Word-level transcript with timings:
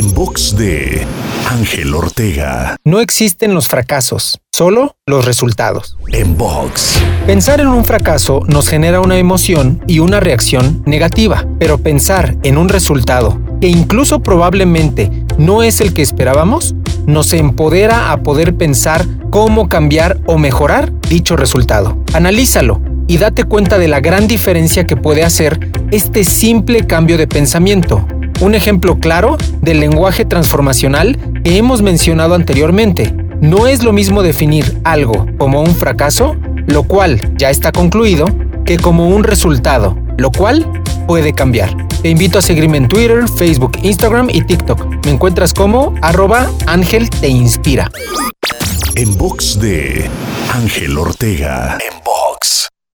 En 0.00 0.14
box 0.14 0.56
de 0.56 1.06
Ángel 1.50 1.94
Ortega. 1.94 2.74
No 2.84 3.00
existen 3.00 3.52
los 3.52 3.68
fracasos, 3.68 4.40
solo 4.50 4.96
los 5.04 5.26
resultados. 5.26 5.98
En 6.10 6.38
box. 6.38 6.98
Pensar 7.26 7.60
en 7.60 7.68
un 7.68 7.84
fracaso 7.84 8.40
nos 8.48 8.66
genera 8.66 9.02
una 9.02 9.18
emoción 9.18 9.84
y 9.86 9.98
una 9.98 10.18
reacción 10.18 10.82
negativa, 10.86 11.46
pero 11.58 11.76
pensar 11.76 12.34
en 12.44 12.56
un 12.56 12.70
resultado 12.70 13.38
que 13.60 13.68
incluso 13.68 14.20
probablemente 14.20 15.10
no 15.36 15.62
es 15.62 15.82
el 15.82 15.92
que 15.92 16.00
esperábamos, 16.00 16.74
nos 17.04 17.34
empodera 17.34 18.10
a 18.10 18.22
poder 18.22 18.56
pensar 18.56 19.04
cómo 19.28 19.68
cambiar 19.68 20.18
o 20.24 20.38
mejorar 20.38 20.98
dicho 21.10 21.36
resultado. 21.36 22.02
Analízalo 22.14 22.80
y 23.06 23.18
date 23.18 23.44
cuenta 23.44 23.76
de 23.76 23.88
la 23.88 24.00
gran 24.00 24.26
diferencia 24.28 24.86
que 24.86 24.96
puede 24.96 25.24
hacer 25.24 25.68
este 25.90 26.24
simple 26.24 26.86
cambio 26.86 27.18
de 27.18 27.26
pensamiento. 27.26 28.06
Un 28.40 28.54
ejemplo 28.54 28.98
claro 28.98 29.36
del 29.60 29.80
lenguaje 29.80 30.24
transformacional 30.24 31.18
que 31.44 31.58
hemos 31.58 31.82
mencionado 31.82 32.34
anteriormente. 32.34 33.14
No 33.42 33.66
es 33.66 33.82
lo 33.82 33.92
mismo 33.92 34.22
definir 34.22 34.80
algo 34.82 35.26
como 35.36 35.60
un 35.60 35.74
fracaso, 35.74 36.36
lo 36.66 36.84
cual 36.84 37.34
ya 37.36 37.50
está 37.50 37.70
concluido, 37.70 38.24
que 38.64 38.78
como 38.78 39.08
un 39.08 39.24
resultado, 39.24 39.94
lo 40.16 40.32
cual 40.32 40.66
puede 41.06 41.34
cambiar. 41.34 41.86
Te 42.00 42.08
invito 42.08 42.38
a 42.38 42.42
seguirme 42.42 42.78
en 42.78 42.88
Twitter, 42.88 43.28
Facebook, 43.28 43.72
Instagram 43.82 44.30
y 44.32 44.40
TikTok. 44.40 45.04
Me 45.04 45.12
encuentras 45.12 45.52
como 45.52 45.94
arroba 46.00 46.50
Ángel 46.66 47.10
Te 47.10 47.28
Inspira. 47.28 47.90
En 48.94 49.18
box 49.18 49.60
de 49.60 50.08
Ángel 50.54 50.96
Ortega. 50.96 51.76
En 51.76 51.98
box. 52.02 52.68